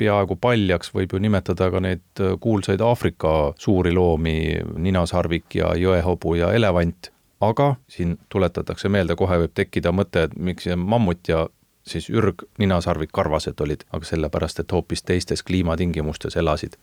peaaegu 0.00 0.36
paljaks 0.40 0.94
võib 0.94 1.14
ju 1.14 1.22
nimetada 1.22 1.70
ka 1.70 1.80
neid 1.84 2.22
äh, 2.24 2.34
kuulsaid 2.40 2.82
Aafrika 2.84 3.54
suuri 3.58 3.94
loomi, 3.94 4.36
ninasarvik 4.76 5.60
ja 5.62 5.74
jõehobu 5.78 6.34
ja 6.40 6.52
elevant, 6.56 7.12
aga 7.40 7.74
siin 7.88 8.18
tuletatakse 8.28 8.88
meelde, 8.88 9.16
kohe 9.16 9.44
võib 9.44 9.54
tekkida 9.54 9.94
mõte, 9.94 10.26
et 10.28 10.36
miks 10.36 10.66
see 10.68 10.76
mammut 10.76 11.28
ja 11.28 11.46
siis 11.86 12.10
ürg, 12.10 12.44
ninasarvik, 12.58 13.12
karvased 13.12 13.60
olid, 13.60 13.86
aga 13.92 14.04
sellepärast, 14.04 14.60
et 14.60 14.72
hoopis 14.72 15.02
teistes 15.02 15.42
kliimatingimustes 15.42 16.36
elasid 16.36 16.76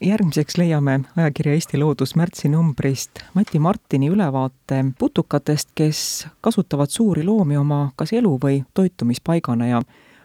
järgmiseks 0.00 0.56
leiame 0.56 1.00
ajakirja 1.16 1.52
Eesti 1.52 1.78
Loodus 1.78 2.14
märtsinumbrist 2.16 3.22
Mati 3.34 3.58
Martini 3.58 4.08
ülevaate 4.08 4.84
putukatest, 4.98 5.68
kes 5.74 6.26
kasutavad 6.40 6.90
suuri 6.90 7.24
loomi 7.24 7.56
oma 7.56 7.90
kas 7.96 8.12
elu- 8.12 8.38
või 8.42 8.62
toitumispaigana 8.74 9.66
ja 9.66 9.82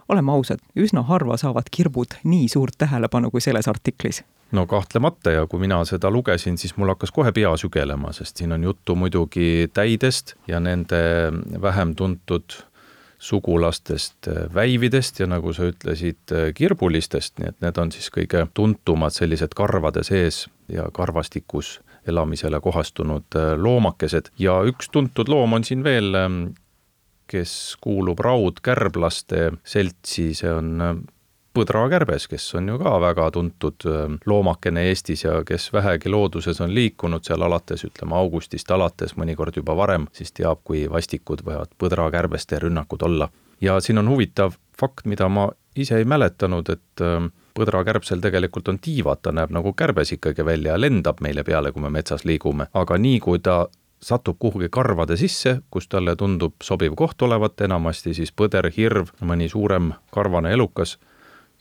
oleme 0.10 0.32
ausad, 0.32 0.60
üsna 0.76 1.04
harva 1.08 1.38
saavad 1.38 1.70
kirbud 1.72 2.20
nii 2.24 2.48
suurt 2.48 2.78
tähelepanu 2.78 3.32
kui 3.32 3.42
selles 3.42 3.68
artiklis. 3.68 4.24
No 4.52 4.68
kahtlemata 4.68 5.32
ja 5.32 5.48
kui 5.48 5.60
mina 5.60 5.80
seda 5.86 6.12
lugesin, 6.12 6.58
siis 6.58 6.76
mul 6.78 6.92
hakkas 6.94 7.12
kohe 7.12 7.32
pea 7.32 7.56
sügelema, 7.58 8.12
sest 8.14 8.38
siin 8.38 8.52
on 8.54 8.64
juttu 8.64 8.96
muidugi 8.96 9.70
täidest 9.74 10.36
ja 10.48 10.60
nende 10.60 11.02
vähem 11.62 11.96
tuntud 11.96 12.60
sugulastest 13.24 14.28
väividest 14.54 15.22
ja 15.22 15.28
nagu 15.32 15.54
sa 15.56 15.70
ütlesid, 15.72 16.34
kirbulistest, 16.58 17.38
nii 17.40 17.54
et 17.54 17.62
need 17.64 17.80
on 17.80 17.94
siis 17.96 18.10
kõige 18.12 18.46
tuntumad 18.54 19.16
sellised 19.16 19.56
karvade 19.56 20.04
sees 20.04 20.48
ja 20.72 20.90
karvastikus 20.92 21.78
elamisele 22.08 22.60
kohastunud 22.60 23.38
loomakesed. 23.64 24.34
Ja 24.40 24.60
üks 24.68 24.92
tuntud 24.92 25.32
loom 25.32 25.56
on 25.56 25.64
siin 25.64 25.86
veel, 25.86 26.12
kes 27.32 27.54
kuulub 27.82 28.20
raudkärblaste 28.20 29.54
seltsi, 29.64 30.34
see 30.36 30.52
on 30.52 30.74
põdrakärbes, 31.54 32.28
kes 32.30 32.48
on 32.58 32.72
ju 32.72 32.78
ka 32.82 32.94
väga 33.02 33.30
tuntud 33.36 33.86
ähm, 33.90 34.16
loomakene 34.26 34.88
Eestis 34.90 35.24
ja 35.24 35.36
kes 35.46 35.70
vähegi 35.74 36.10
looduses 36.10 36.62
on 36.62 36.74
liikunud 36.74 37.26
seal 37.26 37.46
alates, 37.46 37.86
ütleme 37.86 38.18
augustist 38.18 38.72
alates, 38.72 39.16
mõnikord 39.20 39.58
juba 39.62 39.76
varem, 39.78 40.08
siis 40.18 40.34
teab, 40.34 40.64
kui 40.64 40.88
vastikud 40.90 41.46
võivad 41.46 41.74
põdrakärbeste 41.78 42.60
rünnakud 42.66 43.06
olla. 43.06 43.30
ja 43.62 43.80
siin 43.80 43.98
on 43.98 44.10
huvitav 44.10 44.58
fakt, 44.80 45.06
mida 45.06 45.30
ma 45.30 45.50
ise 45.76 45.98
ei 45.98 46.06
mäletanud, 46.06 46.70
et 46.70 47.02
ähm, 47.02 47.30
põdrakärbsel 47.54 48.22
tegelikult 48.22 48.68
on 48.68 48.80
tiivad, 48.80 49.22
ta 49.22 49.32
näeb 49.32 49.54
nagu 49.54 49.74
kärbes 49.74 50.12
ikkagi 50.12 50.46
välja 50.46 50.74
ja 50.74 50.82
lendab 50.82 51.22
meile 51.22 51.44
peale, 51.44 51.72
kui 51.72 51.82
me 51.82 51.90
metsas 51.90 52.26
liigume, 52.26 52.68
aga 52.74 52.98
nii 52.98 53.20
kui 53.20 53.40
ta 53.40 53.68
satub 54.04 54.36
kuhugi 54.40 54.68
karvade 54.70 55.16
sisse, 55.18 55.60
kus 55.72 55.88
talle 55.88 56.16
tundub 56.20 56.56
sobiv 56.64 56.96
koht 57.00 57.22
olevat, 57.22 57.62
enamasti 57.62 58.14
siis 58.14 58.34
põder, 58.36 58.68
hirv, 58.78 59.14
mõni 59.22 59.48
suurem 59.50 59.94
karvane 60.12 60.52
elukas 60.52 60.98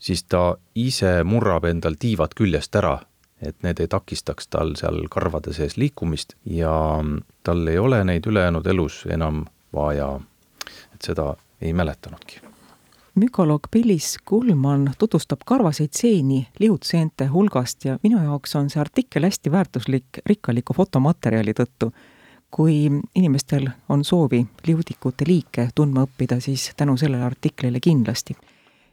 siis 0.03 0.23
ta 0.23 0.55
ise 0.75 1.23
murrab 1.23 1.65
endal 1.69 1.95
tiivad 1.99 2.35
küljest 2.35 2.75
ära, 2.75 2.97
et 3.41 3.55
need 3.63 3.79
ei 3.79 3.89
takistaks 3.91 4.49
tal 4.51 4.75
seal 4.79 5.05
karvade 5.11 5.53
sees 5.55 5.77
liikumist 5.79 6.35
ja 6.45 6.73
tal 7.43 7.67
ei 7.67 7.79
ole 7.79 8.03
neid 8.03 8.27
ülejäänud 8.27 8.67
elus 8.67 9.03
enam 9.09 9.45
vaja. 9.73 10.19
et 10.93 11.01
seda 11.01 11.35
ei 11.61 11.73
mäletanudki. 11.73 12.41
mükoloog 13.15 13.67
Pillis 13.71 14.17
Kulman 14.25 14.91
tutvustab 14.97 15.39
karvaseid 15.45 15.93
seeni 15.93 16.47
liudseente 16.59 17.25
hulgast 17.25 17.85
ja 17.85 17.99
minu 18.03 18.23
jaoks 18.23 18.55
on 18.55 18.69
see 18.69 18.81
artikkel 18.81 19.23
hästi 19.23 19.51
väärtuslik 19.51 20.23
rikkaliku 20.25 20.73
fotomaterjali 20.73 21.53
tõttu 21.53 21.93
kui 22.51 22.91
inimestel 23.15 23.69
on 23.89 24.03
soovi 24.03 24.45
liudikute 24.67 25.25
liike 25.27 25.69
tundma 25.75 26.03
õppida, 26.05 26.39
siis 26.39 26.71
tänu 26.77 26.97
sellele 26.97 27.23
artiklile 27.23 27.79
kindlasti 27.79 28.35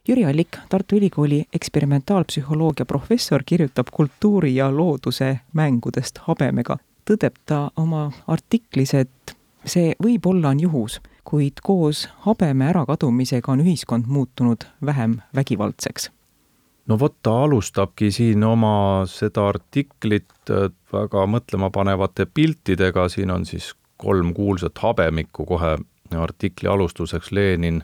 Jüri 0.09 0.25
Allik, 0.27 0.57
Tartu 0.69 0.97
Ülikooli 0.97 1.45
eksperimentaalpsühholoogia 1.53 2.87
professor, 2.87 3.43
kirjutab 3.47 3.87
kultuuri 3.93 4.55
ja 4.55 4.77
looduse 4.77 5.41
mängudest 5.53 6.19
habemega. 6.19 6.77
tõdeb 7.11 7.35
ta 7.47 7.71
oma 7.77 8.13
artiklis, 8.27 8.95
et 8.95 9.35
see 9.65 9.93
võib-olla 10.03 10.53
on 10.55 10.61
juhus, 10.61 11.01
kuid 11.25 11.61
koos 11.63 12.09
habeme 12.25 12.69
ärakadumisega 12.71 13.53
on 13.53 13.61
ühiskond 13.61 14.07
muutunud 14.07 14.65
vähem 14.87 15.19
vägivaldseks. 15.35 16.11
No 16.87 16.99
vot, 16.99 17.17
ta 17.23 17.43
alustabki 17.43 18.11
siin 18.11 18.45
oma 18.45 19.05
seda 19.07 19.49
artiklit 19.49 20.33
äh, 20.51 20.71
väga 20.93 21.27
mõtlemapanevate 21.27 22.27
piltidega, 22.27 23.09
siin 23.09 23.31
on 23.31 23.45
siis 23.45 23.75
kolm 23.97 24.33
kuulsat 24.35 24.79
habemikku 24.79 25.45
kohe 25.45 25.77
artikli 26.17 26.69
alustuseks, 26.69 27.33
Lenin, 27.33 27.83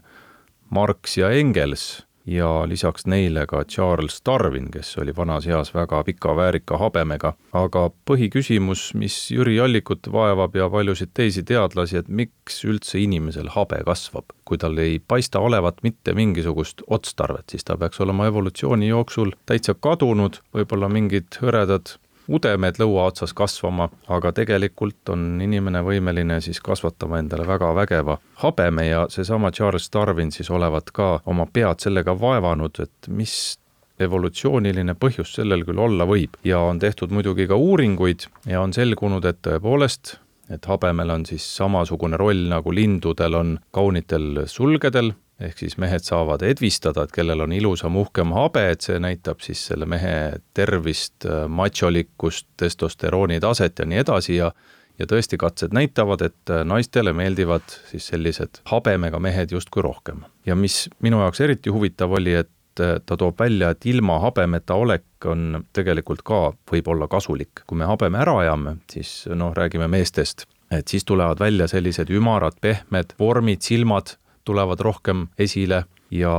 Marx 0.70 1.18
ja 1.18 1.30
Engels 1.30 2.05
ja 2.26 2.68
lisaks 2.68 3.06
neile 3.06 3.46
ka 3.46 3.64
Charles 3.64 4.20
Darwin, 4.26 4.70
kes 4.70 4.96
oli 4.98 5.14
vanas 5.16 5.46
eas 5.46 5.72
väga 5.74 6.02
pika 6.04 6.36
väärika 6.36 6.78
habemega. 6.78 7.32
aga 7.52 7.90
põhiküsimus, 8.10 8.94
mis 8.94 9.30
Jüri 9.30 9.60
Allikut 9.60 10.10
vaevab 10.12 10.56
ja 10.56 10.68
paljusid 10.70 11.14
teisi 11.14 11.42
teadlasi, 11.42 11.96
et 11.96 12.08
miks 12.08 12.64
üldse 12.64 12.98
inimesel 12.98 13.48
habe 13.54 13.82
kasvab? 13.84 14.24
kui 14.44 14.58
tal 14.58 14.78
ei 14.78 14.98
paista 14.98 15.40
olevat 15.40 15.82
mitte 15.82 16.14
mingisugust 16.14 16.82
otstarvet, 16.86 17.44
siis 17.50 17.64
ta 17.64 17.76
peaks 17.76 18.00
olema 18.00 18.26
evolutsiooni 18.26 18.88
jooksul 18.88 19.32
täitsa 19.46 19.74
kadunud, 19.74 20.38
võib-olla 20.54 20.88
mingid 20.88 21.40
hõredad 21.42 21.96
udemed 22.28 22.80
lõua 22.80 23.06
otsas 23.10 23.34
kasvama, 23.36 23.88
aga 24.08 24.32
tegelikult 24.36 25.12
on 25.14 25.40
inimene 25.42 25.82
võimeline 25.86 26.40
siis 26.44 26.60
kasvatama 26.64 27.20
endale 27.22 27.46
väga 27.46 27.72
vägeva 27.76 28.18
habeme 28.42 28.88
ja 28.88 29.06
seesama 29.12 29.52
Charles 29.52 29.88
Darwin 29.92 30.32
siis 30.34 30.50
olevat 30.50 30.90
ka 30.94 31.20
oma 31.26 31.46
pead 31.52 31.84
sellega 31.84 32.16
vaevanud, 32.20 32.80
et 32.82 33.08
mis 33.08 33.56
evolutsiooniline 34.00 34.94
põhjus 35.00 35.32
sellel 35.38 35.64
küll 35.64 35.80
olla 35.80 36.04
võib. 36.08 36.36
Ja 36.44 36.60
on 36.60 36.78
tehtud 36.78 37.14
muidugi 37.14 37.46
ka 37.48 37.56
uuringuid 37.56 38.26
ja 38.46 38.60
on 38.60 38.74
selgunud, 38.76 39.24
et 39.24 39.40
tõepoolest, 39.46 40.18
et 40.52 40.66
habemel 40.68 41.10
on 41.10 41.24
siis 41.26 41.46
samasugune 41.56 42.18
roll 42.20 42.46
nagu 42.50 42.74
lindudel 42.74 43.34
on 43.34 43.56
kaunitel 43.74 44.44
sulgedel 44.50 45.14
ehk 45.40 45.58
siis 45.58 45.76
mehed 45.78 46.04
saavad 46.04 46.42
edvistada, 46.46 47.04
et 47.04 47.12
kellel 47.12 47.44
on 47.44 47.52
ilusam, 47.52 47.96
uhkem 48.00 48.32
habe, 48.36 48.62
et 48.72 48.86
see 48.86 48.96
näitab 49.02 49.42
siis 49.44 49.66
selle 49.68 49.88
mehe 49.88 50.40
tervist, 50.56 51.26
matšolikkust, 51.48 52.48
testosterooni 52.56 53.40
taset 53.44 53.78
ja 53.78 53.88
nii 53.88 54.02
edasi 54.06 54.40
ja 54.40 54.52
ja 54.98 55.04
tõesti, 55.04 55.36
katsed 55.36 55.74
näitavad, 55.76 56.22
et 56.24 56.52
naistele 56.64 57.12
meeldivad 57.12 57.64
siis 57.90 58.06
sellised 58.08 58.62
habemega 58.70 59.18
mehed 59.20 59.52
justkui 59.52 59.82
rohkem. 59.84 60.24
ja 60.46 60.56
mis 60.56 60.88
minu 61.04 61.20
jaoks 61.20 61.40
eriti 61.40 61.70
huvitav 61.70 62.12
oli, 62.12 62.32
et 62.34 62.50
ta 62.76 63.16
toob 63.16 63.38
välja, 63.40 63.70
et 63.70 63.86
ilma 63.86 64.18
habemeta 64.20 64.74
olek 64.74 65.24
on 65.24 65.64
tegelikult 65.72 66.22
ka 66.22 66.40
võib-olla 66.72 67.08
kasulik. 67.08 67.64
kui 67.66 67.78
me 67.78 67.84
habeme 67.84 68.18
ära 68.18 68.38
ajame, 68.38 68.76
siis 68.90 69.28
noh, 69.34 69.54
räägime 69.56 69.88
meestest, 69.88 70.46
et 70.70 70.88
siis 70.88 71.04
tulevad 71.04 71.40
välja 71.40 71.68
sellised 71.68 72.10
ümarad, 72.10 72.56
pehmed 72.60 73.14
vormid, 73.18 73.60
silmad 73.60 74.16
tulevad 74.46 74.80
rohkem 74.80 75.26
esile 75.38 75.84
ja 76.14 76.32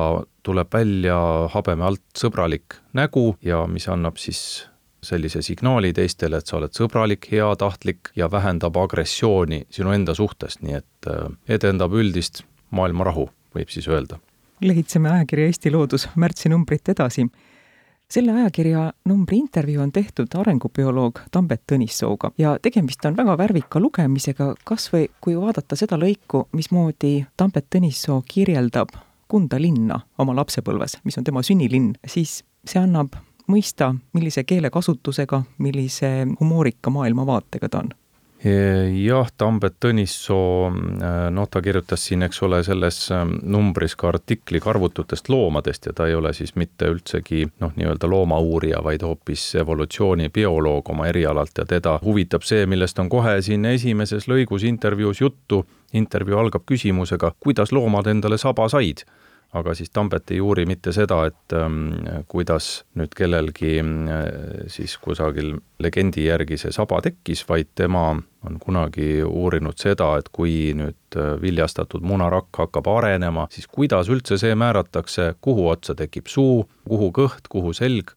tuleb 0.44 0.74
välja 0.74 1.20
habeme 1.54 1.86
alt 1.88 2.04
sõbralik 2.18 2.80
nägu 2.96 3.36
ja 3.44 3.66
mis 3.68 3.88
annab 3.92 4.18
siis 4.22 4.42
sellise 5.04 5.42
signaali 5.46 5.94
teistele, 5.94 6.40
et 6.40 6.50
sa 6.50 6.58
oled 6.58 6.74
sõbralik, 6.76 7.28
heatahtlik 7.32 8.12
ja 8.18 8.30
vähendab 8.32 8.78
agressiooni 8.82 9.66
sinu 9.72 9.94
enda 9.96 10.16
suhtes, 10.18 10.60
nii 10.64 10.80
et 10.80 11.10
äh, 11.12 11.28
edendab 11.58 11.94
üldist 11.94 12.44
maailma 12.72 13.06
rahu, 13.08 13.28
võib 13.56 13.72
siis 13.72 13.88
öelda. 13.88 14.20
lehitseme 14.62 15.12
ajakirja 15.12 15.52
Eesti 15.52 15.72
Loodus 15.72 16.08
märtsinumbrit 16.16 16.90
edasi 16.90 17.28
selle 18.14 18.32
ajakirja 18.32 18.92
numbri 19.06 19.38
intervjuu 19.38 19.84
on 19.84 19.92
tehtud 19.92 20.36
arengubioloog 20.40 21.20
Tambet 21.32 21.62
Tõnissooga 21.72 22.32
ja 22.38 22.56
tegemist 22.62 23.06
on 23.06 23.18
väga 23.18 23.38
värvika 23.38 23.80
lugemisega, 23.84 24.54
kas 24.64 24.90
või 24.94 25.08
kui 25.22 25.36
vaadata 25.36 25.76
seda 25.76 26.00
lõiku, 26.00 26.48
mismoodi 26.56 27.26
Tambet 27.38 27.68
Tõnissoo 27.76 28.22
kirjeldab 28.28 28.96
Kunda 29.28 29.60
linna 29.60 30.00
oma 30.24 30.36
lapsepõlves, 30.38 31.02
mis 31.04 31.18
on 31.20 31.26
tema 31.28 31.42
sünnilinn, 31.44 31.98
siis 32.08 32.46
see 32.64 32.80
annab 32.80 33.18
mõista, 33.52 33.92
millise 34.16 34.46
keelekasutusega, 34.48 35.42
millise 35.60 36.12
humoorika 36.40 36.92
maailmavaatega 36.96 37.70
ta 37.70 37.84
on 37.84 37.92
jah, 38.44 39.30
Tambet 39.38 39.80
Tõnissoo, 39.82 40.70
äh, 40.70 41.16
noh, 41.34 41.48
ta 41.50 41.62
kirjutas 41.62 42.04
siin, 42.06 42.22
eks 42.28 42.42
ole, 42.46 42.60
selles 42.64 43.00
ähm, 43.12 43.34
numbris 43.44 43.96
ka 43.98 44.12
artikli 44.12 44.62
karvututest 44.62 45.30
loomadest 45.30 45.90
ja 45.90 45.94
ta 45.98 46.08
ei 46.08 46.16
ole 46.16 46.34
siis 46.38 46.54
mitte 46.56 46.90
üldsegi 46.94 47.48
noh, 47.64 47.74
nii-öelda 47.76 48.10
loomauurija, 48.10 48.84
vaid 48.86 49.02
hoopis 49.02 49.56
evolutsioonibioloog 49.64 50.90
oma 50.94 51.08
erialalt 51.10 51.58
ja 51.58 51.66
teda 51.66 51.98
huvitab 52.04 52.46
see, 52.46 52.66
millest 52.70 53.00
on 53.00 53.10
kohe 53.10 53.40
siin 53.42 53.66
esimeses 53.66 54.30
lõigus 54.30 54.68
intervjuus 54.68 55.22
juttu. 55.22 55.66
intervjuu 55.94 56.38
algab 56.38 56.66
küsimusega, 56.68 57.32
kuidas 57.40 57.72
loomad 57.72 58.08
endale 58.12 58.38
saba 58.38 58.68
said 58.70 59.06
aga 59.54 59.74
siis 59.76 59.90
Tambet 59.94 60.32
ei 60.32 60.42
uuri 60.44 60.66
mitte 60.68 60.92
seda, 60.96 61.22
et 61.30 61.56
ähm, 61.56 61.94
kuidas 62.28 62.84
nüüd 63.00 63.14
kellelgi 63.16 63.78
äh, 63.80 64.26
siis 64.72 64.98
kusagil 65.02 65.56
legendi 65.80 66.26
järgi 66.28 66.58
see 66.60 66.74
saba 66.76 67.00
tekkis, 67.06 67.46
vaid 67.50 67.72
tema 67.76 68.10
on 68.48 68.60
kunagi 68.60 69.24
uurinud 69.24 69.80
seda, 69.80 70.14
et 70.20 70.30
kui 70.36 70.74
nüüd 70.78 71.18
äh, 71.18 71.36
viljastatud 71.42 72.04
munarakk 72.04 72.64
hakkab 72.66 72.92
arenema, 72.98 73.48
siis 73.52 73.70
kuidas 73.72 74.12
üldse 74.12 74.40
see 74.42 74.56
määratakse, 74.56 75.34
kuhu 75.42 75.70
otsa 75.72 75.96
tekib 75.96 76.28
suu, 76.32 76.66
kuhu 76.88 77.12
kõht, 77.16 77.48
kuhu 77.50 77.74
selg 77.78 78.16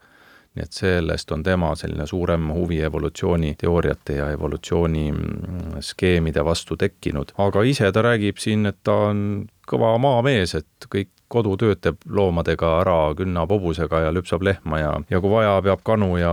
nii 0.51 0.65
et 0.67 0.75
sellest 0.75 1.31
on 1.31 1.45
tema 1.47 1.69
selline 1.79 2.09
suurem 2.11 2.49
huvi 2.51 2.81
evolutsiooniteooriate 2.83 4.17
ja 4.17 4.31
evolutsiooni 4.35 5.05
mm, 5.13 6.43
vastu 6.45 6.77
tekkinud, 6.77 7.31
aga 7.39 7.63
ise 7.63 7.93
ta 7.93 8.03
räägib 8.03 8.43
siin, 8.43 8.67
et 8.67 8.81
ta 8.83 8.97
on 9.13 9.47
kõva 9.71 9.95
maamees, 10.03 10.57
et 10.59 10.91
kõik 10.91 11.13
kodutööd 11.31 11.81
teeb 11.85 12.05
loomadega 12.11 12.73
ära, 12.81 12.99
künnab 13.19 13.53
hobusega 13.55 14.05
ja 14.07 14.13
lüpsab 14.15 14.43
lehma 14.47 14.81
ja, 14.81 14.93
ja 15.11 15.21
kui 15.23 15.33
vaja, 15.33 15.57
peab 15.65 15.85
kanu 15.87 16.15
ja 16.19 16.33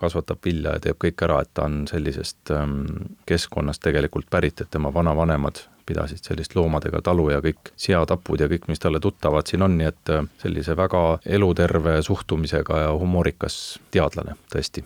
kasvatab 0.00 0.42
vilja 0.44 0.76
ja 0.76 0.82
teeb 0.88 1.00
kõik 1.04 1.24
ära, 1.26 1.40
et 1.42 1.52
ta 1.56 1.66
on 1.68 1.84
sellisest 1.90 2.52
ähm, 2.54 2.82
keskkonnast 3.28 3.82
tegelikult 3.84 4.28
pärit, 4.30 4.60
et 4.60 4.70
tema 4.70 4.92
vanavanemad 4.94 5.64
pidasid 5.86 6.24
sellist 6.24 6.54
loomadega 6.56 7.02
talu 7.04 7.28
ja 7.32 7.40
kõik 7.44 7.72
seatapud 7.76 8.40
ja 8.40 8.48
kõik, 8.48 8.68
mis 8.68 8.80
talle 8.80 9.00
tuttavad 9.04 9.48
siin 9.48 9.64
on, 9.64 9.78
nii 9.78 9.88
et 9.88 10.12
äh, 10.12 10.26
sellise 10.42 10.76
väga 10.76 11.04
eluterve 11.24 12.00
suhtumisega 12.04 12.84
ja 12.86 12.92
humoorikas 12.98 13.78
teadlane 13.94 14.36
tõesti. 14.52 14.84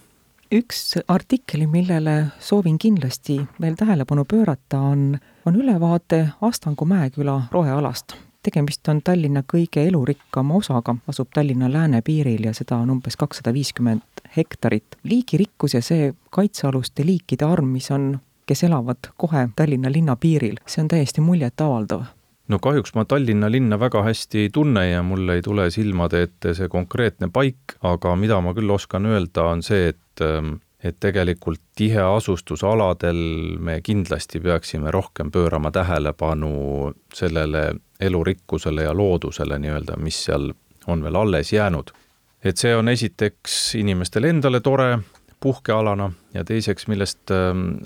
Üks 0.54 0.94
artikkel, 1.12 1.66
millele 1.68 2.30
soovin 2.40 2.78
kindlasti 2.80 3.36
veel 3.60 3.74
tähelepanu 3.76 4.24
pöörata, 4.24 4.80
on, 4.94 5.18
on 5.44 5.60
ülevaade 5.60 6.22
Astangu 6.40 6.88
Mäeküla 6.88 7.42
rohealast 7.52 8.16
tegemist 8.42 8.88
on 8.88 9.00
Tallinna 9.04 9.42
kõige 9.42 9.82
elurikkama 9.88 10.54
osaga, 10.58 10.94
asub 11.08 11.30
Tallinna 11.34 11.70
läänepiiril 11.72 12.48
ja 12.48 12.54
seda 12.54 12.78
on 12.82 12.90
umbes 12.90 13.16
kakssada 13.16 13.52
viiskümmend 13.52 14.22
hektarit. 14.36 14.96
liigirikkus 15.02 15.74
ja 15.74 15.82
see 15.82 16.12
kaitsealuste 16.30 17.06
liikide 17.06 17.44
arv, 17.44 17.66
mis 17.66 17.90
on, 17.90 18.18
kes 18.46 18.64
elavad 18.64 19.10
kohe 19.16 19.48
Tallinna 19.56 19.92
linna 19.92 20.16
piiril, 20.16 20.56
see 20.66 20.82
on 20.82 20.88
täiesti 20.88 21.20
muljetavaldav 21.20 22.06
no 22.48 22.58
kahjuks 22.58 22.94
ma 22.96 23.04
Tallinna 23.04 23.50
linna 23.50 23.78
väga 23.80 24.02
hästi 24.02 24.46
ei 24.46 24.50
tunne 24.52 24.88
ja 24.88 25.02
mul 25.02 25.28
ei 25.28 25.42
tule 25.42 25.70
silmade 25.70 26.22
ette 26.22 26.54
see 26.54 26.68
konkreetne 26.68 27.28
paik, 27.32 27.76
aga 27.84 28.14
mida 28.16 28.40
ma 28.40 28.54
küll 28.56 28.70
oskan 28.70 29.06
öelda, 29.06 29.50
on 29.52 29.62
see, 29.62 29.92
et 29.92 30.24
ähm, 30.24 30.56
et 30.78 30.94
tegelikult 31.00 31.60
tiheasustusaladel 31.76 33.18
me 33.58 33.80
kindlasti 33.82 34.40
peaksime 34.40 34.92
rohkem 34.94 35.30
pöörama 35.34 35.72
tähelepanu 35.74 36.92
sellele 37.14 37.74
elurikkusele 38.00 38.82
ja 38.82 38.94
loodusele 38.96 39.58
nii-öelda, 39.58 39.96
mis 39.96 40.24
seal 40.24 40.52
on 40.86 41.02
veel 41.02 41.16
alles 41.16 41.52
jäänud. 41.52 41.90
et 42.44 42.56
see 42.56 42.76
on 42.76 42.88
esiteks 42.88 43.74
inimestele 43.74 44.28
endale 44.30 44.60
tore 44.60 44.98
puhkealana 45.40 46.12
ja 46.34 46.44
teiseks, 46.44 46.86
millest 46.86 47.30
ähm, 47.30 47.82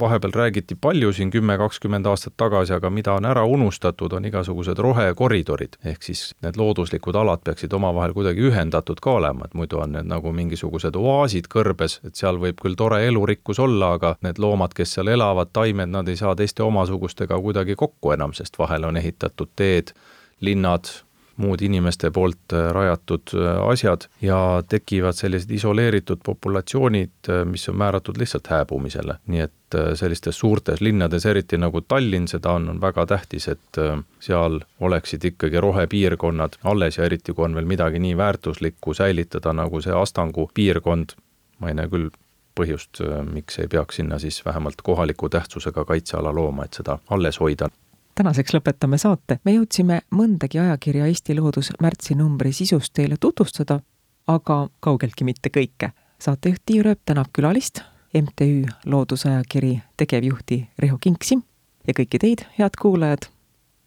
vahepeal 0.00 0.32
räägiti 0.34 0.74
palju 0.80 1.12
siin 1.12 1.30
kümme, 1.30 1.58
kakskümmend 1.58 2.06
aastat 2.06 2.34
tagasi, 2.36 2.72
aga 2.72 2.90
mida 2.90 3.12
on 3.14 3.24
ära 3.24 3.44
unustatud, 3.44 4.12
on 4.12 4.24
igasugused 4.24 4.78
rohekoridorid. 4.78 5.76
ehk 5.84 6.02
siis 6.02 6.34
need 6.42 6.56
looduslikud 6.56 7.14
alad 7.14 7.44
peaksid 7.44 7.72
omavahel 7.72 8.12
kuidagi 8.12 8.40
ühendatud 8.50 9.00
ka 9.00 9.10
olema, 9.10 9.44
et 9.44 9.54
muidu 9.54 9.78
on 9.78 9.92
need 9.92 10.10
nagu 10.10 10.32
mingisugused 10.32 10.96
oaasid 10.96 11.46
kõrbes, 11.54 12.00
et 12.04 12.14
seal 12.14 12.38
võib 12.42 12.58
küll 12.62 12.74
tore 12.74 13.06
elurikkus 13.06 13.58
olla, 13.58 13.92
aga 13.92 14.16
need 14.22 14.38
loomad, 14.38 14.74
kes 14.74 14.98
seal 14.98 15.08
elavad, 15.08 15.52
taimed, 15.52 15.88
nad 15.88 16.08
ei 16.08 16.16
saa 16.16 16.34
teiste 16.34 16.62
omasugustega 16.62 17.38
kuidagi 17.40 17.74
kokku 17.74 18.12
enam, 18.12 18.32
sest 18.32 18.58
vahel 18.58 18.84
on 18.84 18.96
ehitatud 18.96 19.48
teed, 19.56 19.94
linnad, 20.40 20.90
muud 21.36 21.62
inimeste 21.62 22.10
poolt 22.10 22.52
äh, 22.52 22.70
rajatud 22.72 23.34
äh, 23.34 23.68
asjad 23.68 24.06
ja 24.22 24.62
tekivad 24.68 25.16
sellised 25.18 25.50
isoleeritud 25.50 26.22
populatsioonid, 26.24 27.14
äh, 27.28 27.44
mis 27.44 27.68
on 27.68 27.78
määratud 27.78 28.18
lihtsalt 28.18 28.46
hääbumisele. 28.46 29.18
nii 29.26 29.40
et 29.40 29.52
sellistes 29.98 30.38
suurtes 30.38 30.80
linnades, 30.80 31.26
eriti 31.26 31.58
nagu 31.58 31.80
Tallinn, 31.80 32.28
seda 32.30 32.52
on, 32.54 32.68
on 32.70 32.80
väga 32.80 33.06
tähtis, 33.10 33.48
et 33.48 33.78
seal 34.22 34.60
oleksid 34.80 35.24
ikkagi 35.24 35.60
rohepiirkonnad 35.60 36.60
alles 36.64 36.98
ja 36.98 37.04
eriti, 37.04 37.32
kui 37.32 37.44
on 37.44 37.56
veel 37.58 37.66
midagi 37.66 37.98
nii 37.98 38.16
väärtuslikku 38.16 38.94
säilitada, 38.94 39.52
nagu 39.52 39.80
see 39.82 39.96
Astangu 39.98 40.46
piirkond, 40.54 41.16
ma 41.58 41.72
ei 41.72 41.74
näe 41.74 41.90
küll 41.90 42.12
põhjust, 42.54 43.02
miks 43.32 43.58
ei 43.58 43.66
peaks 43.68 43.98
sinna 43.98 44.18
siis 44.22 44.44
vähemalt 44.46 44.82
kohaliku 44.82 45.28
tähtsusega 45.28 45.84
kaitseala 45.84 46.34
looma, 46.34 46.68
et 46.68 46.78
seda 46.78 46.98
alles 47.10 47.40
hoida 47.42 47.68
tänaseks 48.14 48.54
lõpetame 48.54 48.98
saate. 48.98 49.38
me 49.44 49.52
jõudsime 49.52 50.00
mõndagi 50.10 50.60
ajakirja 50.60 51.06
Eesti 51.06 51.34
Loodus 51.38 51.72
märtsinumbri 51.82 52.52
sisust 52.52 52.92
teile 52.94 53.16
tutvustada, 53.20 53.80
aga 54.26 54.68
kaugeltki 54.80 55.24
mitte 55.24 55.50
kõike. 55.50 55.90
saatejuht 56.18 56.62
Tiiu 56.66 56.82
Rööp 56.82 57.00
tänab 57.04 57.26
külalist, 57.32 57.80
MTÜ 58.14 58.64
Loodusajakiri 58.86 59.82
tegevjuhti 59.96 60.68
Riho 60.78 60.98
Kingsi 61.00 61.38
ja 61.86 61.92
kõiki 61.92 62.18
teid, 62.18 62.38
head 62.58 62.70
kuulajad. 62.80 63.18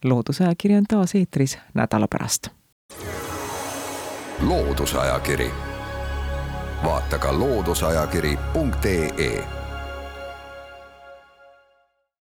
loodusajakiri 0.04 0.76
on 0.76 0.86
taas 0.88 1.16
eetris 1.16 1.58
nädala 1.74 2.08
pärast. 2.08 2.48
loodusajakiri, 4.42 5.52
vaata 6.84 7.20
ka 7.20 7.40
looduseajakiri.ee 7.40 9.57